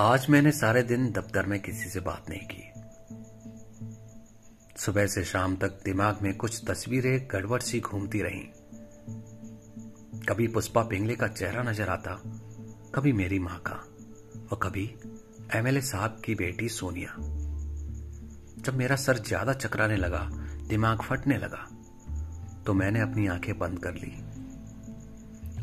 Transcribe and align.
आज 0.00 0.26
मैंने 0.30 0.50
सारे 0.52 0.82
दिन 0.82 1.10
दफ्तर 1.12 1.46
में 1.46 1.58
किसी 1.60 1.88
से 1.90 2.00
बात 2.00 2.28
नहीं 2.30 2.40
की। 2.50 2.62
सुबह 4.76 5.06
से 5.06 5.24
शाम 5.24 5.56
तक 5.56 5.80
दिमाग 5.84 6.18
में 6.22 6.32
कुछ 6.36 6.60
तस्वीरें 6.68 7.28
गड़बड़ 7.30 7.60
सी 7.60 7.80
घूमती 7.80 8.22
रहीं। 8.22 8.44
कभी 10.24 10.46
पुष्पा 10.48 10.82
पिंगले 10.82 11.16
का 11.16 11.28
चेहरा 11.28 11.62
नज़र 11.62 11.88
आता, 11.88 12.14
कभी 12.94 13.12
मेरी 13.12 13.38
माँ 13.38 13.58
का, 13.66 13.74
और 14.52 14.58
कभी 14.62 14.84
एमएलए 15.54 15.80
साहब 15.80 16.20
की 16.24 16.34
बेटी 16.34 16.68
सोनिया। 16.68 17.14
जब 18.62 18.76
मेरा 18.76 18.96
सर 18.96 19.18
ज़्यादा 19.18 19.52
चकराने 19.52 19.96
लगा, 19.96 20.28
दिमाग 20.68 21.02
फटने 21.02 21.38
लगा 21.38 21.66
तो 22.66 22.74
मैंने 22.74 23.00
अपनी 23.00 23.26
आँखें 23.26 23.58
बंद 23.58 23.78
कर 23.78 23.94
ली। 23.94 24.12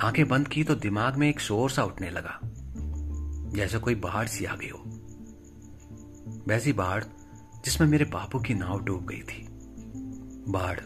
आँखें 0.01 0.27
बंद 0.27 0.47
की 0.47 0.63
तो 0.63 0.75
दिमाग 0.75 1.15
में 1.15 1.27
एक 1.29 1.39
शोर 1.39 1.69
सा 1.69 1.83
उठने 1.83 2.09
लगा। 2.09 2.39
जैसे 3.53 3.79
कोई 3.79 3.95
बाढ़ 3.95 4.27
सी 4.27 4.45
आ 4.45 4.55
गई 4.55 4.69
हो। 4.69 4.83
वैसी 6.47 6.73
बाढ़ 6.73 7.03
जिसमें 7.65 7.87
मेरे 7.87 8.05
बापू 8.05 8.39
की 8.39 8.53
नाव 8.53 8.83
डूब 8.83 9.05
गई 9.05 9.21
थी। 9.21 9.47
बाढ़ 10.51 10.79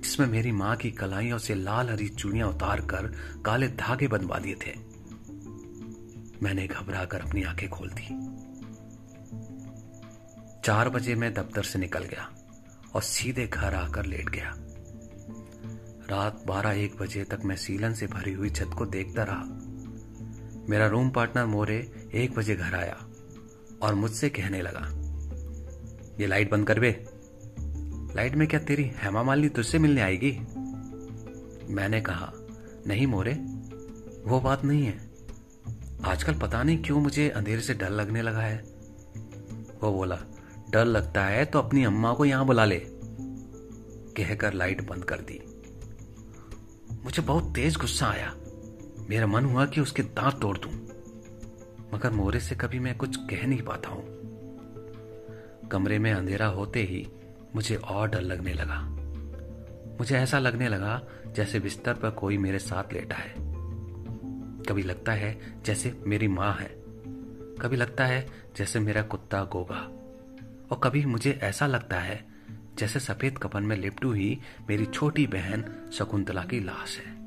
जिसमें 0.00 0.26
मेरी 0.26 0.52
माँ 0.52 0.76
की 0.76 0.90
कलाइयों 0.90 1.38
से 1.38 1.54
लाल 1.54 1.90
हरी 1.90 2.08
चूड़ियाँ 2.08 2.48
उतार 2.48 2.80
कर 2.80 3.06
काले 3.44 3.68
धागे 3.68 4.08
बंधवा 4.08 4.38
दिए 4.38 4.54
थे। 4.54 4.74
मैंने 6.42 6.66
घबरा 6.66 7.04
कर 7.04 7.20
अपनी 7.20 7.42
आँखें 7.42 7.68
खोल 7.68 7.90
दी। 7.90 8.40
चार 10.64 10.88
बजे 10.88 11.14
मैं 11.14 11.34
दफ्तर 11.34 11.62
से 11.62 11.78
निकल 11.78 12.04
गया 12.04 12.30
और 12.94 13.02
सीधे 13.02 13.46
घर 13.46 13.74
आकर 13.74 14.06
लेट 14.06 14.28
गया। 14.28 14.54
रात 16.10 16.44
बारह 16.46 16.70
एक 16.70 16.96
बजे 16.96 17.24
तक 17.24 17.40
मैं 17.44 17.56
सीलन 17.56 17.94
से 17.94 18.06
भरी 18.06 18.32
हुई 18.32 18.50
छत 18.50 18.70
को 18.78 18.86
देखता 18.86 19.24
रहा। 19.24 19.59
मेरा 20.70 20.86
रूम 20.86 21.08
पार्टनर 21.10 21.46
मोरे 21.46 21.76
एक 22.14 22.34
बजे 22.34 22.54
घर 22.56 22.74
आया 22.74 22.96
और 23.82 23.94
मुझसे 23.94 24.28
कहने 24.28 24.60
लगा, 24.62 24.82
ये 26.20 26.26
लाइट 26.26 26.50
बंद 26.50 26.66
कर 26.66 26.80
बे। 26.80 26.90
लाइट 28.16 28.34
में 28.34 28.46
क्या 28.48 28.60
तेरी 28.60 28.84
हेमा 28.96 29.22
मालिनी 29.22 29.48
तुझसे 29.48 29.78
मिलने 29.78 30.00
आएगी? 30.00 30.30
मैंने 31.74 32.00
कहा, 32.00 32.32
नहीं 32.86 33.06
मोरे, 33.06 33.32
वो 34.26 34.40
बात 34.40 34.64
नहीं 34.64 34.84
है। 34.84 34.98
आजकल 36.04 36.34
पता 36.34 36.62
नहीं 36.62 36.82
क्यों 36.82 37.00
मुझे 37.00 37.28
अंधेरे 37.28 37.60
से 37.60 37.74
डर 37.74 37.90
लगने 37.90 38.22
लगा 38.22 38.42
है। 38.42 38.58
वो 39.82 39.92
बोला, 39.92 40.18
डर 40.70 40.84
लगता 40.84 41.24
है 41.24 41.44
तो 41.44 41.58
अपनी 41.58 41.84
अम्मा 41.84 42.12
को 42.14 42.24
यहाँ 42.24 42.46
बुला 42.46 42.64
ले, 42.64 42.80
कहकर 44.16 44.54
लाइट 44.54 44.86
बंद 44.88 45.04
कर 45.04 45.20
दी। 45.22 45.40
मुझे 47.04 47.22
बहुत 47.22 47.54
तेज 47.54 47.76
गुस्सा 47.76 48.06
आया। 48.06 48.34
मेरा 49.10 49.26
मन 49.26 49.44
हुआ 49.44 49.66
कि 49.66 49.80
उसके 49.80 50.02
दांत 50.02 50.40
तोड़ 50.40 50.58
दूँ। 50.58 50.72
मगर 51.94 52.10
मोरे 52.10 52.40
से 52.40 52.54
कभी 52.54 52.78
मैं 52.78 52.96
कुछ 52.96 53.16
कह 53.16 53.46
नहीं 53.46 53.62
पाता 53.62 53.88
हूँ। 53.88 54.04
कमरे 55.68 55.98
में 55.98 56.12
अंधेरा 56.12 56.46
होते 56.46 56.82
ही 56.82 57.08
मुझे 57.54 57.76
और 57.76 58.08
डर 58.08 58.20
लगने 58.20 58.52
लगा। 58.52 58.80
मुझे 60.00 60.16
ऐसा 60.16 60.38
लगने 60.38 60.68
लगा 60.68 61.02
जैसे 61.36 61.60
बिस्तर 61.60 61.94
पर 61.94 62.10
कोई 62.10 62.38
मेरे 62.38 62.58
साथ 62.58 62.92
लेटा 62.92 63.16
है। 63.16 63.34
कभी 64.64 64.82
लगता 64.82 65.12
है 65.12 65.40
जैसे 65.64 66.00
मेरी 66.06 66.28
माँ 66.28 66.54
है। 66.54 66.68
कभी 67.60 67.76
लगता 67.76 68.06
है 68.06 68.30
जैसे 68.56 68.80
मेरा 68.80 69.02
कुत्ता 69.02 69.44
गोगा। 69.44 69.88
और 70.70 70.80
कभी 70.84 71.04
मुझे 71.04 71.40
ऐसा 71.42 71.66
लगता 71.66 71.98
है 71.98 72.26
जैसे 72.78 73.00
सफ़ेद 73.00 73.38
कपन 73.38 73.62
में 73.62 73.76
लिपटू 73.76 74.12
ही 74.12 74.40
मेरी 74.68 74.86
छोटी 74.86 75.26
बहन 75.26 75.90
शकुंतला 75.92 76.44
की 76.44 76.60
लाश 76.60 76.98
है। 76.98 77.19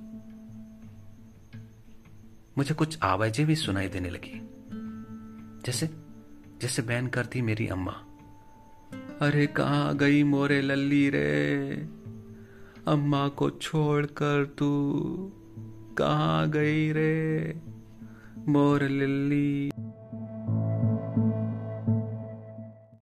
मुझे 2.57 2.73
कुछ 2.73 2.97
आवाज़ें 3.03 3.47
भी 3.47 3.55
सुनाई 3.55 3.87
देने 3.87 4.09
लगी। 4.09 4.41
जैसे 5.65 5.89
जैसे 6.61 6.81
बैन 6.81 7.07
करती 7.07 7.41
मेरी 7.41 7.67
अम्मा। 7.67 7.91
अरे 9.21 9.47
कहा 9.47 9.93
गई 9.93 10.23
मोरे 10.23 10.61
लल्ली 10.61 11.09
रे? 11.09 11.75
अम्मा 12.87 13.27
को 13.27 13.49
छोड़कर 13.49 14.45
तू 14.57 14.93
कहा 15.97 16.45
गई 16.45 16.91
रे? 16.91 17.55
मोर 18.47 18.83
लल्ली। 18.83 19.71